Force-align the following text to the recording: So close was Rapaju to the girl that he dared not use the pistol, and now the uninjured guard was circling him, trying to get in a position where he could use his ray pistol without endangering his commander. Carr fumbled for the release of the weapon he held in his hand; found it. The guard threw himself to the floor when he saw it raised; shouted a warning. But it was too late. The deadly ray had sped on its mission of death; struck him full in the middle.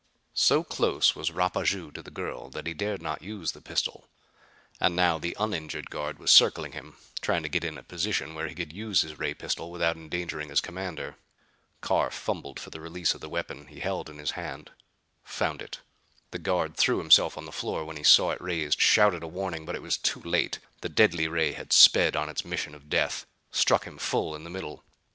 So 0.33 0.63
close 0.63 1.15
was 1.15 1.29
Rapaju 1.29 1.93
to 1.93 2.01
the 2.01 2.09
girl 2.09 2.49
that 2.49 2.65
he 2.65 2.73
dared 2.73 3.03
not 3.03 3.21
use 3.21 3.51
the 3.51 3.61
pistol, 3.61 4.07
and 4.79 4.95
now 4.95 5.19
the 5.19 5.37
uninjured 5.39 5.91
guard 5.91 6.17
was 6.17 6.31
circling 6.31 6.71
him, 6.71 6.97
trying 7.21 7.43
to 7.43 7.49
get 7.49 7.63
in 7.63 7.77
a 7.77 7.83
position 7.83 8.33
where 8.33 8.47
he 8.47 8.55
could 8.55 8.73
use 8.73 9.01
his 9.03 9.19
ray 9.19 9.35
pistol 9.35 9.69
without 9.69 9.95
endangering 9.95 10.49
his 10.49 10.59
commander. 10.59 11.17
Carr 11.81 12.09
fumbled 12.09 12.59
for 12.59 12.71
the 12.71 12.81
release 12.81 13.13
of 13.13 13.21
the 13.21 13.29
weapon 13.29 13.67
he 13.67 13.79
held 13.81 14.09
in 14.09 14.17
his 14.17 14.31
hand; 14.31 14.71
found 15.23 15.61
it. 15.61 15.81
The 16.31 16.39
guard 16.39 16.75
threw 16.75 16.97
himself 16.97 17.35
to 17.35 17.41
the 17.45 17.51
floor 17.51 17.85
when 17.85 17.97
he 17.97 18.01
saw 18.03 18.31
it 18.31 18.41
raised; 18.41 18.81
shouted 18.81 19.21
a 19.21 19.27
warning. 19.27 19.65
But 19.67 19.75
it 19.75 19.83
was 19.83 19.97
too 19.99 20.21
late. 20.21 20.57
The 20.81 20.89
deadly 20.89 21.27
ray 21.27 21.51
had 21.51 21.71
sped 21.71 22.15
on 22.15 22.27
its 22.27 22.43
mission 22.43 22.73
of 22.73 22.89
death; 22.89 23.27
struck 23.51 23.85
him 23.85 23.99
full 23.99 24.33
in 24.35 24.45
the 24.45 24.49
middle. 24.49 24.83